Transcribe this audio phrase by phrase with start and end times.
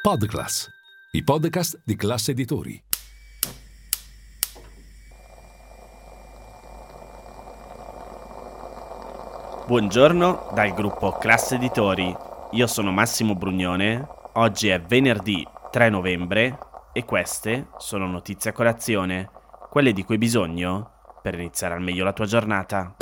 [0.00, 0.70] Podclass,
[1.10, 2.80] i podcast di classe editori.
[9.66, 12.14] Buongiorno dal gruppo Classe Editori.
[12.52, 14.06] Io sono Massimo Brugnone.
[14.34, 16.58] Oggi è venerdì 3 novembre
[16.92, 19.28] e queste sono notizie a colazione,
[19.68, 22.94] quelle di cui hai bisogno per iniziare al meglio la tua giornata.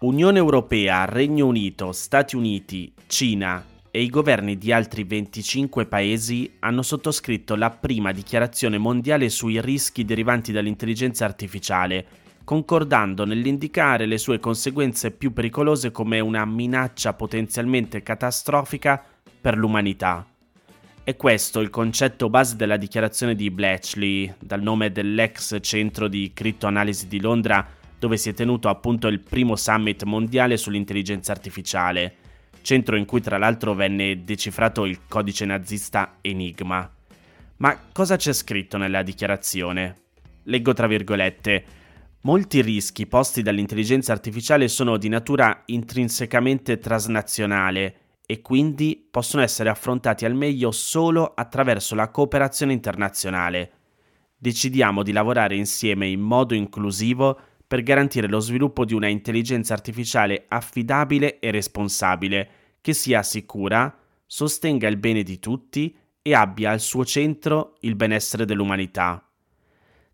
[0.00, 6.82] Unione Europea, Regno Unito, Stati Uniti, Cina e i governi di altri 25 paesi hanno
[6.82, 12.06] sottoscritto la prima dichiarazione mondiale sui rischi derivanti dall'intelligenza artificiale,
[12.44, 19.02] concordando nell'indicare le sue conseguenze più pericolose come una minaccia potenzialmente catastrofica
[19.40, 20.24] per l'umanità.
[21.02, 27.08] È questo il concetto base della dichiarazione di Bletchley, dal nome dell'ex centro di criptoanalisi
[27.08, 27.66] di Londra,
[27.98, 32.26] dove si è tenuto appunto il primo summit mondiale sull'intelligenza artificiale
[32.68, 36.90] centro in cui tra l'altro venne decifrato il codice nazista Enigma.
[37.56, 39.96] Ma cosa c'è scritto nella dichiarazione?
[40.44, 41.64] Leggo tra virgolette.
[42.22, 50.26] Molti rischi posti dall'intelligenza artificiale sono di natura intrinsecamente transnazionale e quindi possono essere affrontati
[50.26, 53.72] al meglio solo attraverso la cooperazione internazionale.
[54.36, 60.46] Decidiamo di lavorare insieme in modo inclusivo per garantire lo sviluppo di una intelligenza artificiale
[60.48, 63.94] affidabile e responsabile, che sia sicura,
[64.24, 69.22] sostenga il bene di tutti e abbia al suo centro il benessere dell'umanità.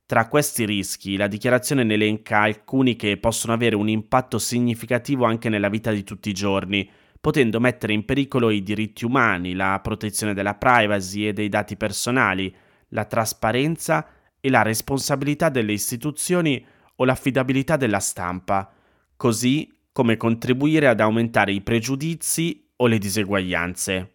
[0.05, 5.49] Tra questi rischi, la dichiarazione ne elenca alcuni che possono avere un impatto significativo anche
[5.49, 6.91] nella vita di tutti i giorni,
[7.21, 12.55] potendo mettere in pericolo i diritti umani, la protezione della privacy e dei dati personali,
[12.89, 14.07] la trasparenza
[14.41, 16.65] e la responsabilità delle istituzioni
[16.97, 18.71] o l'affidabilità della stampa,
[19.16, 24.15] così come contribuire ad aumentare i pregiudizi o le diseguaglianze.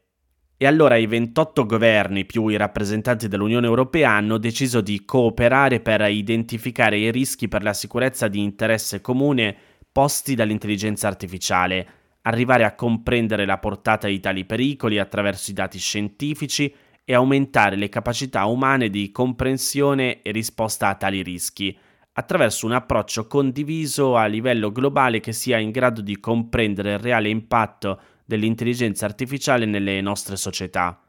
[0.57, 6.01] E allora i 28 governi più i rappresentanti dell'Unione Europea hanno deciso di cooperare per
[6.01, 9.55] identificare i rischi per la sicurezza di interesse comune
[9.89, 11.87] posti dall'intelligenza artificiale,
[12.23, 16.73] arrivare a comprendere la portata di tali pericoli attraverso i dati scientifici
[17.05, 21.75] e aumentare le capacità umane di comprensione e risposta a tali rischi,
[22.19, 27.29] attraverso un approccio condiviso a livello globale che sia in grado di comprendere il reale
[27.29, 31.01] impatto dell'intelligenza artificiale nelle nostre società.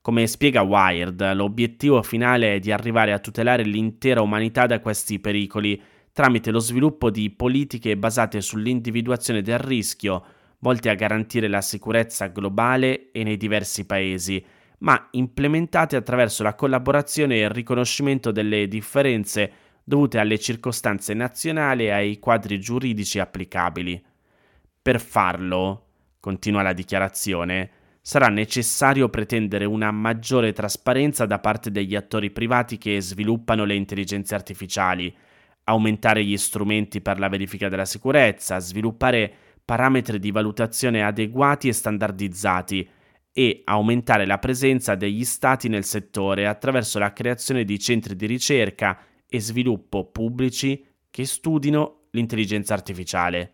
[0.00, 5.80] Come spiega Wired, l'obiettivo finale è di arrivare a tutelare l'intera umanità da questi pericoli
[6.12, 10.24] tramite lo sviluppo di politiche basate sull'individuazione del rischio,
[10.60, 14.42] volte a garantire la sicurezza globale e nei diversi paesi,
[14.78, 19.52] ma implementate attraverso la collaborazione e il riconoscimento delle differenze
[19.88, 24.04] dovute alle circostanze nazionali e ai quadri giuridici applicabili.
[24.82, 25.86] Per farlo,
[26.20, 27.70] continua la dichiarazione,
[28.02, 34.34] sarà necessario pretendere una maggiore trasparenza da parte degli attori privati che sviluppano le intelligenze
[34.34, 35.14] artificiali,
[35.64, 39.32] aumentare gli strumenti per la verifica della sicurezza, sviluppare
[39.64, 42.86] parametri di valutazione adeguati e standardizzati
[43.32, 48.98] e aumentare la presenza degli stati nel settore attraverso la creazione di centri di ricerca
[49.28, 53.52] e sviluppo pubblici che studino l'intelligenza artificiale.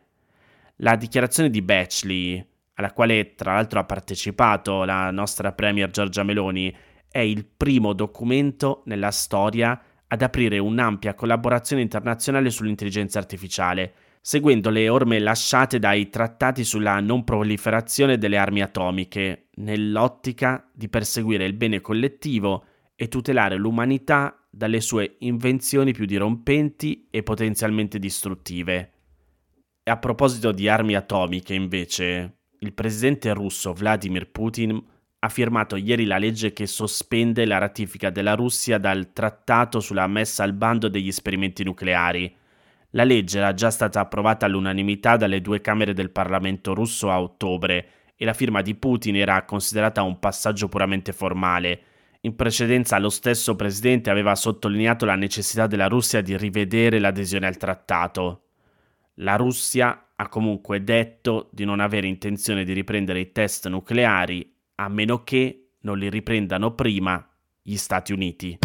[0.77, 6.75] La dichiarazione di Batchley, alla quale tra l'altro ha partecipato la nostra Premier Giorgia Meloni,
[7.09, 14.89] è il primo documento nella storia ad aprire un'ampia collaborazione internazionale sull'intelligenza artificiale, seguendo le
[14.89, 21.81] orme lasciate dai trattati sulla non proliferazione delle armi atomiche, nell'ottica di perseguire il bene
[21.81, 22.65] collettivo
[22.97, 28.93] e tutelare l'umanità dalle sue invenzioni più dirompenti e potenzialmente distruttive.
[29.83, 34.83] E a proposito di armi atomiche, invece, il presidente russo Vladimir Putin
[35.19, 40.43] ha firmato ieri la legge che sospende la ratifica della Russia dal trattato sulla messa
[40.43, 42.35] al bando degli esperimenti nucleari.
[42.91, 47.89] La legge era già stata approvata all'unanimità dalle due Camere del Parlamento russo a ottobre
[48.17, 51.83] e la firma di Putin era considerata un passaggio puramente formale,
[52.25, 57.59] in precedenza lo stesso presidente aveva sottolineato la necessità della Russia di rivedere l'adesione al
[57.59, 58.45] trattato.
[59.17, 64.89] La Russia ha comunque detto di non avere intenzione di riprendere i test nucleari a
[64.89, 67.27] meno che non li riprendano prima
[67.61, 68.59] gli Stati Uniti.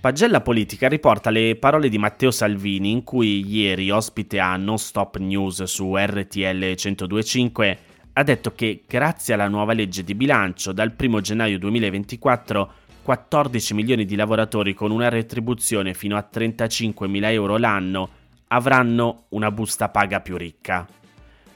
[0.00, 5.18] Pagella Politica riporta le parole di Matteo Salvini in cui ieri, ospite a Non Stop
[5.18, 7.78] News su RTL 1025,
[8.14, 12.72] ha detto che grazie alla nuova legge di bilancio dal 1 gennaio 2024
[13.02, 18.08] 14 milioni di lavoratori con una retribuzione fino a 35 mila euro l'anno
[18.48, 20.86] avranno una busta paga più ricca.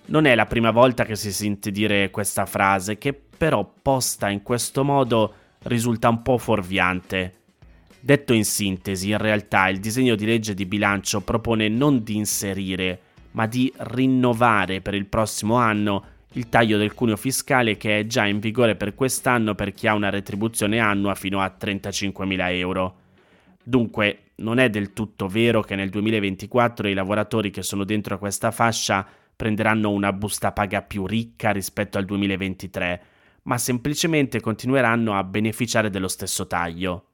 [0.06, 4.42] Non è la prima volta che si sente dire questa frase, che però posta in
[4.42, 7.34] questo modo risulta un po' fuorviante.
[8.00, 13.00] Detto in sintesi, in realtà il disegno di legge di bilancio propone non di inserire,
[13.32, 18.26] ma di rinnovare per il prossimo anno il taglio del cuneo fiscale che è già
[18.26, 22.96] in vigore per quest'anno per chi ha una retribuzione annua fino a 35.000 euro.
[23.62, 28.50] Dunque, non è del tutto vero che nel 2024 i lavoratori che sono dentro questa
[28.50, 33.02] fascia prenderanno una busta paga più ricca rispetto al 2023,
[33.44, 37.06] ma semplicemente continueranno a beneficiare dello stesso taglio.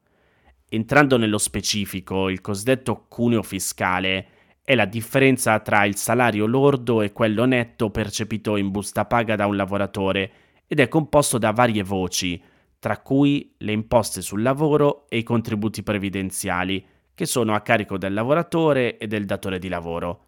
[0.68, 4.26] Entrando nello specifico, il cosiddetto cuneo fiscale
[4.64, 9.46] è la differenza tra il salario lordo e quello netto percepito in busta paga da
[9.46, 10.30] un lavoratore
[10.68, 12.40] ed è composto da varie voci,
[12.78, 18.14] tra cui le imposte sul lavoro e i contributi previdenziali, che sono a carico del
[18.14, 20.26] lavoratore e del datore di lavoro.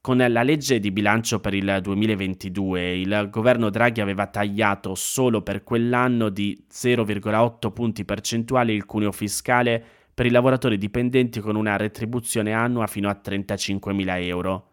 [0.00, 5.64] Con la legge di bilancio per il 2022 il governo Draghi aveva tagliato solo per
[5.64, 9.84] quell'anno di 0,8 punti percentuali il cuneo fiscale
[10.14, 14.68] per i lavoratori dipendenti con una retribuzione annua fino a 35.000 euro.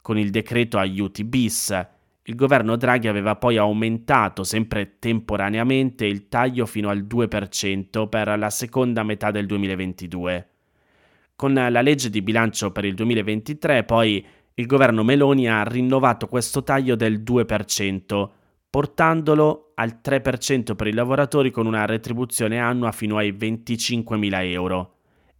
[0.00, 1.86] Con il decreto aiuti bis,
[2.22, 8.50] il governo Draghi aveva poi aumentato sempre temporaneamente il taglio fino al 2% per la
[8.50, 10.48] seconda metà del 2022.
[11.34, 16.62] Con la legge di bilancio per il 2023 poi il governo Meloni ha rinnovato questo
[16.62, 18.28] taglio del 2%,
[18.70, 24.94] portandolo al 3% per i lavoratori con una retribuzione annua fino ai 25.000 euro.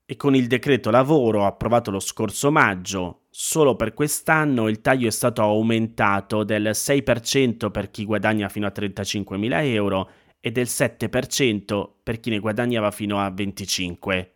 [0.06, 5.10] E con il decreto lavoro approvato lo scorso maggio, solo per quest'anno il taglio è
[5.10, 10.10] stato aumentato del 6% per chi guadagna fino a 35.000 euro
[10.40, 14.32] e del 7% per chi ne guadagnava fino a 25.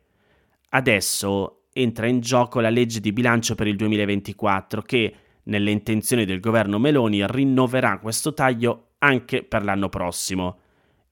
[0.70, 6.40] Adesso entra in gioco la legge di bilancio per il 2024 che, nelle intenzioni del
[6.40, 10.58] governo Meloni, rinnoverà questo taglio anche per l'anno prossimo.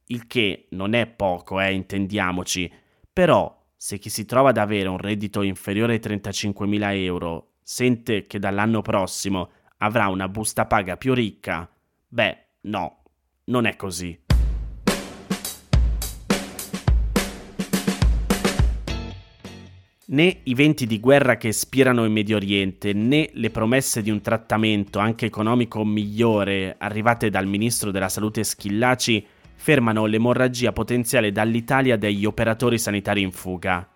[0.07, 2.73] Il che non è poco, eh, intendiamoci,
[3.13, 8.39] però se chi si trova ad avere un reddito inferiore ai 35.000 euro sente che
[8.39, 11.69] dall'anno prossimo avrà una busta paga più ricca,
[12.09, 13.03] beh, no,
[13.45, 14.30] non è così.
[20.13, 24.21] Né i venti di guerra che spirano in Medio Oriente, né le promesse di un
[24.21, 29.25] trattamento anche economico migliore arrivate dal ministro della Salute Schillaci
[29.55, 33.89] fermano l'emorragia potenziale dall'Italia degli operatori sanitari in fuga.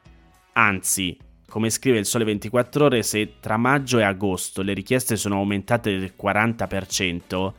[0.53, 1.17] Anzi,
[1.49, 5.99] come scrive il Sole 24 ore, se tra maggio e agosto le richieste sono aumentate
[5.99, 7.53] del 40%,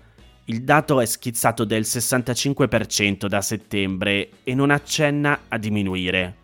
[0.46, 6.44] il dato è schizzato del 65% da settembre e non accenna a diminuire.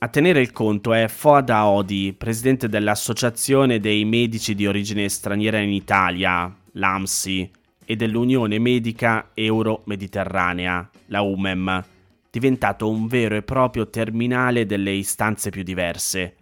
[0.00, 5.72] A tenere il conto è Foad Aodi, presidente dell'Associazione dei Medici di Origine Straniera in
[5.72, 7.50] Italia, l'AMSI,
[7.84, 11.84] e dell'Unione Medica Euro-Mediterranea, la UMEM,
[12.30, 16.36] diventato un vero e proprio terminale delle istanze più diverse.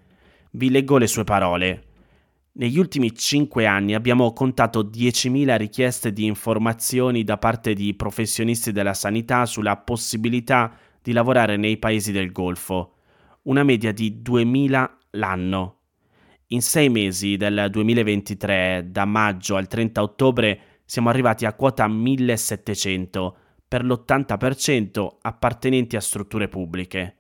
[0.51, 1.85] Vi leggo le sue parole.
[2.53, 8.93] Negli ultimi cinque anni abbiamo contato 10.000 richieste di informazioni da parte di professionisti della
[8.93, 12.91] sanità sulla possibilità di lavorare nei paesi del Golfo
[13.47, 15.75] una media di 2000 l'anno.
[16.49, 23.37] In sei mesi del 2023, da maggio al 30 ottobre, siamo arrivati a quota 1700,
[23.69, 27.17] per l'80% appartenenti a strutture pubbliche.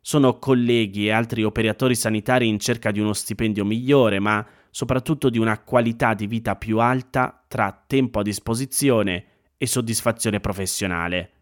[0.00, 5.38] Sono colleghi e altri operatori sanitari in cerca di uno stipendio migliore, ma soprattutto di
[5.38, 9.24] una qualità di vita più alta tra tempo a disposizione
[9.56, 11.35] e soddisfazione professionale.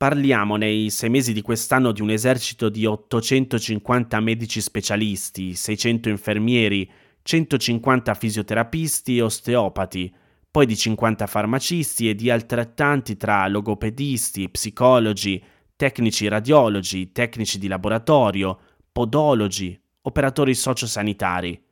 [0.00, 6.90] Parliamo nei sei mesi di quest'anno di un esercito di 850 medici specialisti, 600 infermieri,
[7.20, 10.10] 150 fisioterapisti e osteopati,
[10.50, 15.44] poi di 50 farmacisti e di altrettanti tra logopedisti, psicologi,
[15.76, 18.58] tecnici radiologi, tecnici di laboratorio,
[18.90, 21.62] podologi, operatori sociosanitari.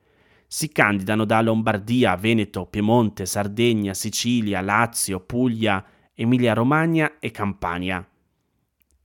[0.47, 5.83] Si candidano da Lombardia, Veneto, Piemonte, Sardegna, Sicilia, Lazio, Puglia,
[6.13, 8.07] Emilia-Romagna e Campania.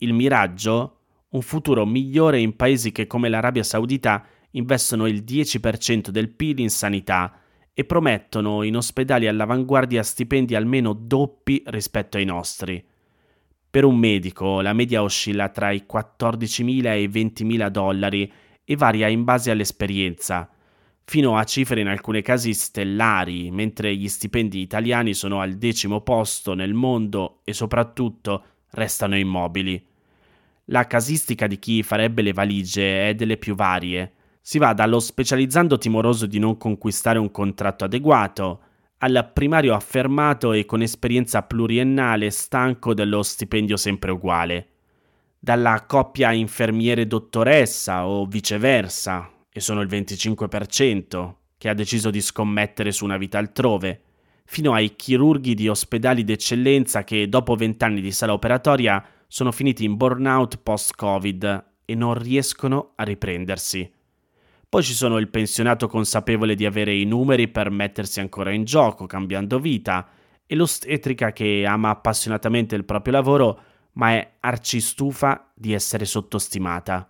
[0.03, 0.97] Il miraggio,
[1.29, 6.69] un futuro migliore in paesi che come l'Arabia Saudita investono il 10% del PIL in
[6.69, 7.39] sanità
[7.73, 12.85] e promettono in ospedali all'avanguardia stipendi almeno doppi rispetto ai nostri.
[13.69, 18.29] Per un medico la media oscilla tra i 14.000 e i 20.000 dollari
[18.65, 20.49] e varia in base all'esperienza,
[21.05, 26.53] fino a cifre in alcuni casi stellari, mentre gli stipendi italiani sono al decimo posto
[26.55, 29.91] nel mondo e soprattutto restano immobili.
[30.67, 34.13] La casistica di chi farebbe le valigie è delle più varie.
[34.39, 38.61] Si va dallo specializzando timoroso di non conquistare un contratto adeguato,
[38.99, 44.67] al primario affermato e con esperienza pluriennale stanco dello stipendio sempre uguale.
[45.37, 53.03] Dalla coppia infermiere-dottoressa o viceversa, e sono il 25%, che ha deciso di scommettere su
[53.03, 54.01] una vita altrove,
[54.45, 59.97] fino ai chirurghi di ospedali d'eccellenza che dopo vent'anni di sala operatoria sono finiti in
[59.97, 63.91] burnout post-Covid e non riescono a riprendersi.
[64.69, 69.07] Poi ci sono il pensionato consapevole di avere i numeri per mettersi ancora in gioco,
[69.07, 70.07] cambiando vita,
[70.45, 73.59] e l'ostetrica che ama appassionatamente il proprio lavoro,
[73.93, 77.09] ma è arcistufa di essere sottostimata.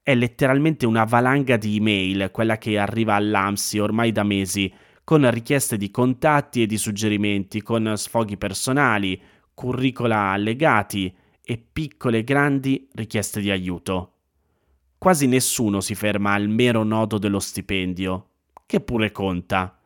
[0.00, 4.72] È letteralmente una valanga di email quella che arriva all'AMSI ormai da mesi,
[5.02, 9.20] con richieste di contatti e di suggerimenti, con sfoghi personali,
[9.52, 11.12] curricula allegati
[11.48, 14.12] e piccole e grandi richieste di aiuto
[14.98, 18.30] quasi nessuno si ferma al mero nodo dello stipendio,
[18.66, 19.78] che pure conta.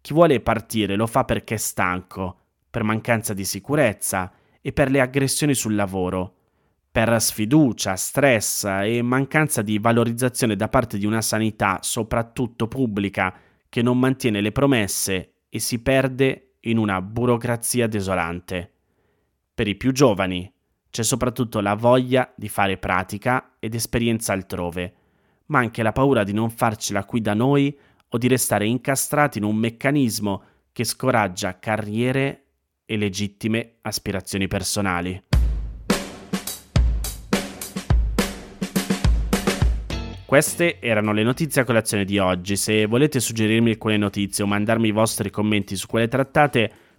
[0.00, 2.38] Chi vuole partire lo fa perché è stanco,
[2.70, 6.36] per mancanza di sicurezza e per le aggressioni sul lavoro,
[6.90, 13.36] per sfiducia, stress e mancanza di valorizzazione da parte di una sanità, soprattutto pubblica,
[13.68, 18.72] che non mantiene le promesse e si perde in una burocrazia desolante.
[19.52, 20.50] Per i più giovani,
[20.94, 24.94] c'è soprattutto la voglia di fare pratica ed esperienza altrove,
[25.46, 27.76] ma anche la paura di non farcela qui da noi
[28.10, 32.44] o di restare incastrati in un meccanismo che scoraggia carriere
[32.86, 35.20] e legittime aspirazioni personali.
[40.24, 42.54] Queste erano le notizie a colazione di oggi.
[42.54, 46.72] Se volete suggerirmi alcune notizie o mandarmi i vostri commenti su quelle trattate,